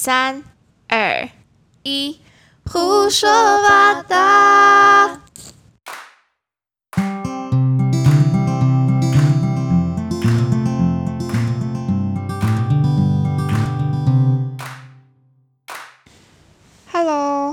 [0.00, 0.44] 三、
[0.86, 1.28] 二、
[1.82, 2.20] 一，
[2.64, 3.28] 胡说
[3.68, 5.18] 八道。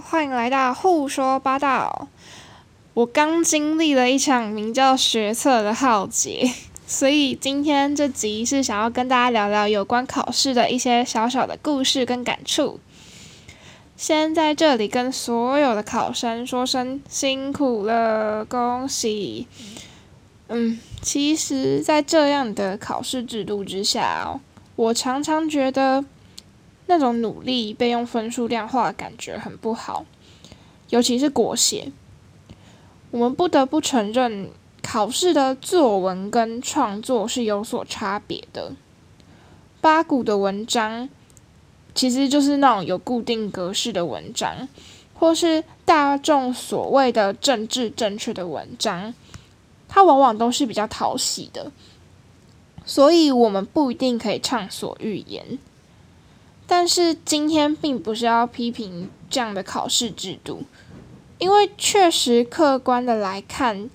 [0.07, 2.07] 欢迎来到胡说八道。
[2.93, 6.53] 我刚经历了一场名叫学测的浩劫，
[6.87, 12.79] 所以今天这集是想要跟大家聊聊有关考试的一些小小的故事跟感触。
[13.97, 19.47] 先在这里跟所有的考生说声辛苦了，恭喜。
[20.47, 24.39] 嗯，其实，在这样的考试制度之下，
[24.75, 26.05] 我常常觉得
[26.85, 30.05] 那种努力被用分数量化，感觉很不好，
[30.89, 31.91] 尤其是国写。
[33.09, 34.49] 我们不得不承认，
[34.95, 38.71] 考试的作文跟创作是有所差别的。
[39.81, 41.09] 八股的文章
[41.93, 44.69] 其实就是那种有固定格式的文章，
[45.13, 49.13] 或是大众所谓的政治正确的文章，
[49.89, 51.73] 它往往都是比较讨喜的。
[52.85, 55.59] 所以，我们不一定可以畅所欲言。
[56.65, 60.63] 但是，今天并不是要批评这样的考试制度。
[61.37, 63.89] 因为确实客观的来看，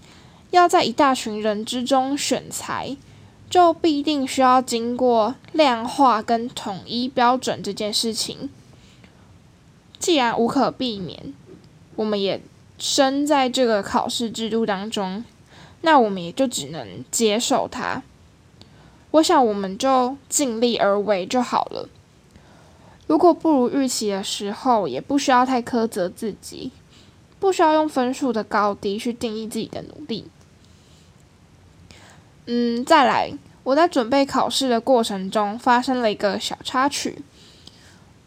[0.51, 2.97] 要在一大群人之中选才，
[3.49, 8.51] 就必定需要经过量化跟统一标准这件事情。
[9.99, 11.33] 既然无可避免，
[11.95, 12.43] 我们也
[12.79, 15.25] 身在这个考试制度当中，
[15.83, 18.03] 那我们也就只能接受它。
[19.13, 21.89] 我想，我们就尽力而为就好了。
[23.07, 26.73] 如果不如预期的时候，也不需要太苛责自己。
[27.41, 30.27] 不需要用分数的高低去定义自己的努力。
[32.47, 37.23] 嗯，再来，我在准备考试的过程中发生了一个小插曲，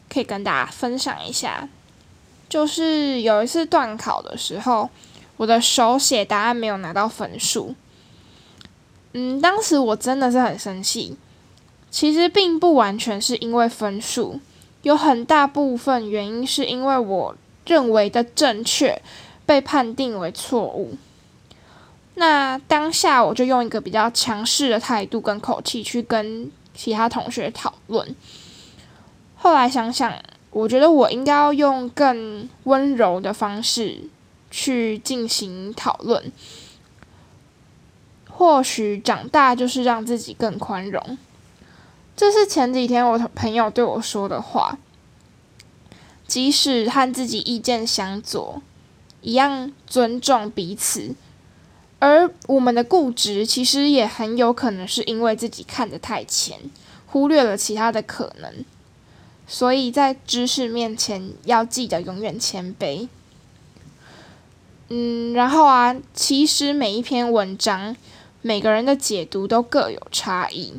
[0.10, 1.68] 可以跟大家分享一下。
[2.48, 4.90] 就是有一次段考的时候，
[5.38, 7.76] 我的手写答案没有拿到分数。
[9.14, 11.18] 嗯，当时我真的是很生气。
[11.92, 14.40] 其实并不完全是因为分数，
[14.82, 17.36] 有很大部分原因是因为我。
[17.66, 19.02] 认为的正确
[19.46, 20.98] 被判定为错误，
[22.16, 28.16] 那当下我就用一个比较强势的态度跟口气去跟其他同学讨论。
[29.36, 30.14] 后来想想，
[30.52, 34.00] 我觉得我应该要用更温柔的方式
[34.52, 36.32] 去进行讨论。
[38.30, 41.18] 或许长大就是让自己更宽容。
[42.16, 44.78] 这是前几天我朋友对我说的话。
[46.26, 48.62] 即使和自己意见相左，
[49.22, 51.16] 一样尊重彼此。
[52.04, 56.60] 而我们的固执，其实也很有可能是因为自己看得太浅，
[57.08, 58.66] 忽略了其他的可能。
[59.48, 63.08] 所以在知识面前，要记得永远谦卑。
[64.90, 67.96] 嗯，然后啊，其实每一篇文章，
[68.42, 70.74] 每个人的解读都各有差异。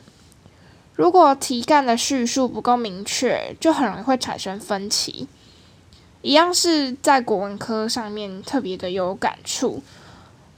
[0.94, 5.26] 如果题干的叙述不够明确，就很容易会产生分歧。
[6.20, 9.82] 一样是在国文科上面特别的有感触，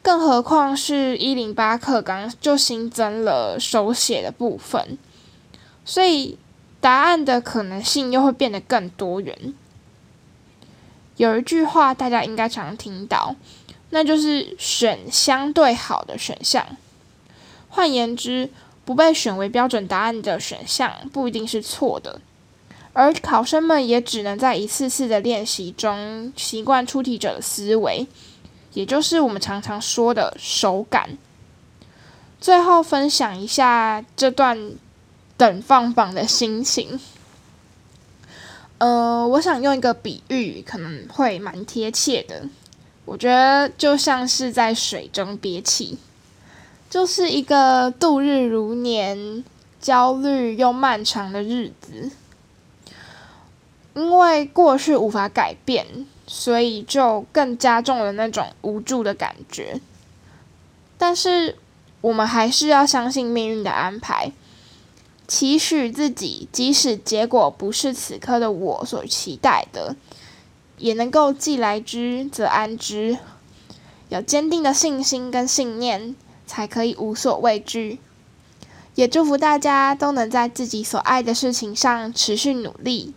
[0.07, 4.97] 更何况是一零八课纲就新增了手写的部分，
[5.85, 6.39] 所以
[6.81, 9.53] 答案的可能性又会变得更多元。
[11.17, 13.35] 有一句话大家应该常听到，
[13.91, 16.65] 那就是选相对好的选项。
[17.69, 18.49] 换言之，
[18.85, 22.21] 不被选为标准答案的选项不一定是错的。
[22.93, 28.07] 而考生们也只能在一次次的练习中习惯出题者的思维，
[28.77, 31.17] 也就是我们常常说的手感。
[32.39, 34.73] 最后分享一下这段
[35.39, 37.01] 等放榜的心情。
[38.77, 42.47] 呃，我想用一个比喻，可能会蛮贴切的。
[43.07, 45.97] 我觉得就像是在水中憋气，
[46.91, 49.43] 就是一个度日如年、
[49.81, 52.11] 焦虑又漫长的日子。
[53.97, 59.81] 因为过去无法改变，所以就更加重了那种无助的感觉。
[60.99, 61.57] 但是
[62.03, 64.33] 我们还是要相信命运的安排，
[65.27, 69.97] 期许自己，即使结果不是此刻的我所期待的，
[70.77, 73.17] 也能够既来之则安之。
[74.11, 76.15] 有坚定的信心跟信念，
[76.47, 77.99] 才可以无所畏惧。
[78.95, 83.15] 也祝福大家都能在自己所爱的事情上持续努力。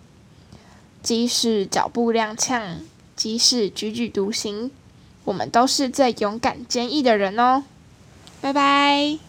[1.02, 2.78] 即使脚步踉跄，
[3.16, 4.72] 即使踽踽独行，
[5.24, 7.64] 我们都是最勇敢、坚毅的人哦。
[8.42, 9.29] 拜拜。